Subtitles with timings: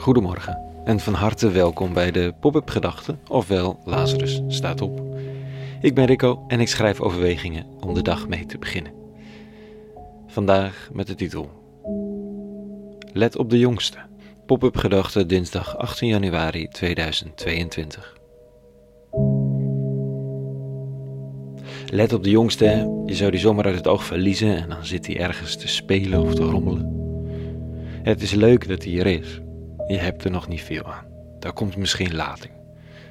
[0.00, 5.16] Goedemorgen en van harte welkom bij de Pop-up Gedachten, ofwel Lazarus staat op.
[5.80, 8.92] Ik ben Rico en ik schrijf overwegingen om de dag mee te beginnen.
[10.26, 11.50] Vandaag met de titel
[13.12, 13.98] Let op de jongste.
[14.46, 18.18] Pop-up Gedachten dinsdag 18 januari 2022.
[21.86, 25.06] Let op de jongste, je zou die zomaar uit het oog verliezen en dan zit
[25.06, 26.98] hij ergens te spelen of te rommelen.
[28.02, 29.40] Het is leuk dat hij er is.
[29.90, 31.04] Je hebt er nog niet veel aan.
[31.38, 32.50] Daar komt misschien later.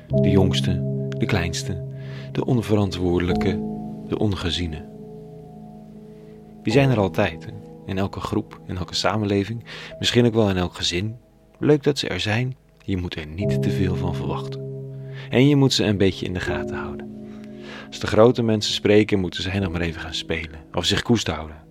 [0.07, 0.71] De jongste,
[1.09, 1.83] de kleinste,
[2.31, 3.51] de onverantwoordelijke,
[4.07, 4.85] de ongeziene.
[6.63, 7.47] Die zijn er altijd,
[7.85, 9.63] in elke groep, in elke samenleving,
[9.99, 11.17] misschien ook wel in elk gezin.
[11.57, 14.61] Leuk dat ze er zijn, je moet er niet te veel van verwachten.
[15.29, 17.27] En je moet ze een beetje in de gaten houden.
[17.87, 21.27] Als de grote mensen spreken, moeten zij nog maar even gaan spelen of zich koest
[21.27, 21.68] houden.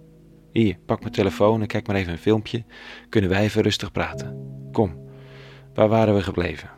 [0.59, 2.65] Hier, pak mijn telefoon en kijk maar even een filmpje.
[3.09, 4.59] Kunnen wij even rustig praten?
[4.73, 5.09] Kom,
[5.75, 6.71] waar waren we gebleven?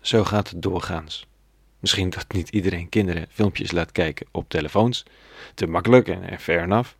[0.00, 1.26] Zo gaat het doorgaans.
[1.78, 5.04] Misschien dat niet iedereen kinderen filmpjes laat kijken op telefoons.
[5.54, 6.90] Te makkelijk en fair enough.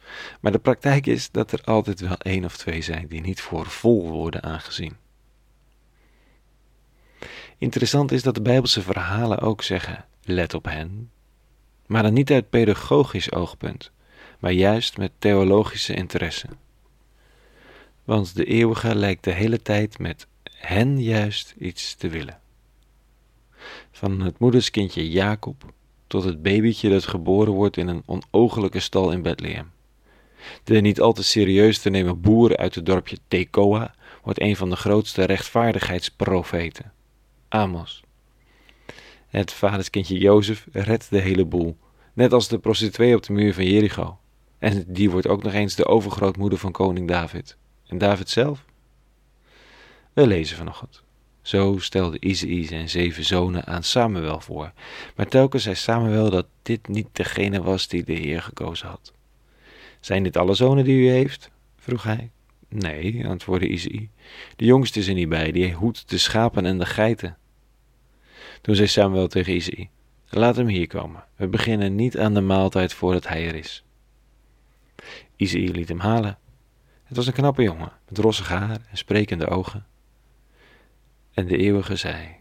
[0.40, 3.66] Maar de praktijk is dat er altijd wel één of twee zijn die niet voor
[3.66, 4.96] vol worden aangezien.
[7.58, 11.10] Interessant is dat de Bijbelse verhalen ook zeggen: let op hen.
[11.86, 13.92] Maar dan niet uit pedagogisch oogpunt,
[14.40, 16.46] maar juist met theologische interesse.
[18.04, 22.40] Want de eeuwige lijkt de hele tijd met hen juist iets te willen.
[23.90, 25.64] Van het moederskindje Jacob
[26.06, 29.70] tot het babytje dat geboren wordt in een onogelijke stal in Bethlehem.
[30.64, 34.70] De niet al te serieus te nemen boer uit het dorpje Tekoa wordt een van
[34.70, 36.92] de grootste rechtvaardigheidsprofeten.
[37.48, 38.02] Amos.
[39.28, 41.76] Het vaderskindje Jozef redt de hele boel,
[42.12, 44.18] net als de prostituee op de muur van Jericho.
[44.60, 47.56] En die wordt ook nog eens de overgrootmoeder van koning David.
[47.86, 48.64] En David zelf?
[50.12, 51.02] We lezen vanochtend.
[51.42, 54.72] Zo stelde Isaïe zijn zeven zonen aan Samuel voor,
[55.16, 59.12] maar telkens zei Samuel dat dit niet degene was die de Heer gekozen had.
[60.00, 61.50] Zijn dit alle zonen die u heeft?
[61.76, 62.30] vroeg hij.
[62.68, 64.08] Nee, antwoordde Isaïe.
[64.56, 67.36] De jongste is er niet bij, die hoedt de schapen en de geiten.
[68.60, 69.88] Toen zei Samuel tegen Isaïe,
[70.28, 71.24] laat hem hier komen.
[71.36, 73.84] We beginnen niet aan de maaltijd voordat hij er is.
[75.40, 76.38] Isaïe liet hem halen.
[77.04, 79.86] Het was een knappe jongen, met rossig haar en sprekende ogen.
[81.34, 82.36] En de eeuwige zei,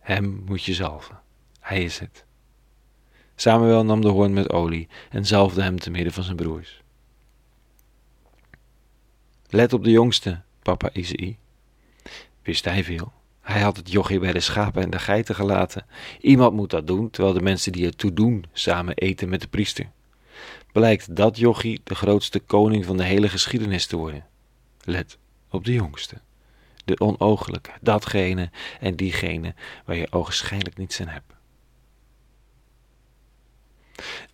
[0.00, 1.20] hem moet je zalven.
[1.60, 2.24] Hij is het.
[3.34, 6.82] Samuel nam de hoorn met olie en zalfde hem te midden van zijn broers.
[9.48, 11.36] Let op de jongste, papa Isaïe.
[12.42, 13.12] Wist hij veel?
[13.40, 15.86] Hij had het jochie bij de schapen en de geiten gelaten.
[16.20, 19.48] Iemand moet dat doen, terwijl de mensen die het toe doen samen eten met de
[19.48, 19.90] priester.
[20.74, 24.26] Blijkt dat jochie de grootste koning van de hele geschiedenis te worden.
[24.80, 25.18] Let
[25.50, 26.20] op de jongste.
[26.84, 29.54] De onogelijke, datgene en diegene
[29.84, 31.32] waar je ogenschijnlijk niets aan hebt.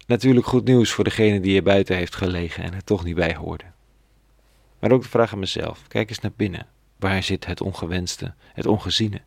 [0.07, 3.35] Natuurlijk goed nieuws voor degene die er buiten heeft gelegen en er toch niet bij
[3.35, 3.65] hoorde.
[4.79, 6.67] Maar ook de vraag aan mezelf: kijk eens naar binnen.
[6.97, 9.21] Waar zit het ongewenste, het ongeziene?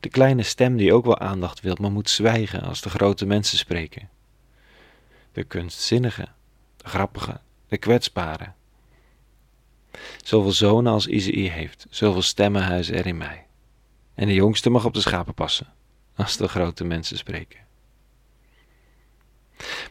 [0.00, 3.58] De kleine stem die ook wel aandacht wil, maar moet zwijgen als de grote mensen
[3.58, 4.08] spreken.
[5.32, 6.28] De kunstzinnige,
[6.82, 8.52] grappige, de kwetsbare.
[10.24, 13.46] Zoveel zonen als Isaïe heeft, zoveel stemmenhuizen er in mij.
[14.14, 15.66] En de jongste mag op de schapen passen,
[16.14, 17.58] als de grote mensen spreken.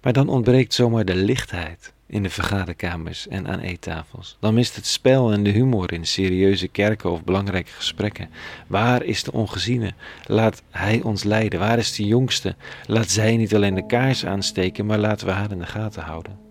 [0.01, 4.37] Maar dan ontbreekt zomaar de lichtheid in de vergaderkamers en aan eettafels.
[4.39, 8.29] Dan mist het spel en de humor in serieuze kerken of belangrijke gesprekken.
[8.67, 9.93] Waar is de ongeziene?
[10.25, 11.59] Laat hij ons leiden.
[11.59, 12.55] Waar is de jongste?
[12.85, 16.48] Laat zij niet alleen de kaars aansteken, maar laten we haar in de gaten houden.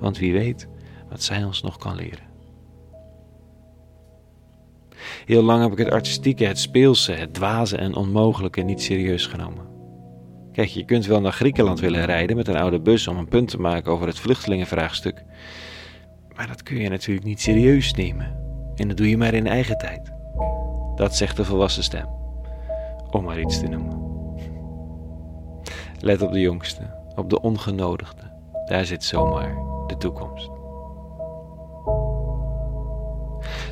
[0.00, 0.68] Want wie weet
[1.08, 2.28] wat zij ons nog kan leren.
[5.24, 9.68] Heel lang heb ik het artistieke, het speelse, het dwaze en onmogelijke niet serieus genomen.
[10.52, 13.48] Kijk, je kunt wel naar Griekenland willen rijden met een oude bus om een punt
[13.48, 15.24] te maken over het vluchtelingenvraagstuk.
[16.36, 18.38] Maar dat kun je natuurlijk niet serieus nemen.
[18.74, 20.12] En dat doe je maar in eigen tijd.
[20.94, 22.08] Dat zegt de volwassen stem.
[23.10, 24.08] Om maar iets te noemen.
[25.98, 26.82] Let op de jongste,
[27.14, 28.22] op de ongenodigde.
[28.64, 30.50] Daar zit zomaar de toekomst.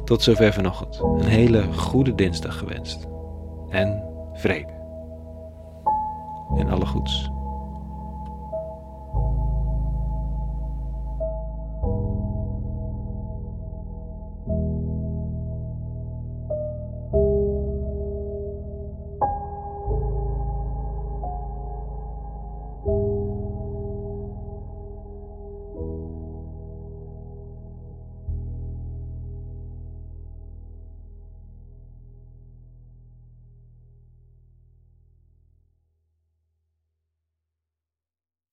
[0.05, 1.01] Tot zover vanochtend.
[1.01, 3.07] Een hele goede dinsdag gewenst.
[3.69, 4.73] En vrede.
[6.57, 7.31] En alle goeds.